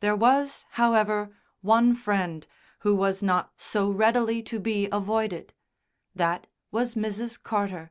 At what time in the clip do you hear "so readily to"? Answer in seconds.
3.56-4.60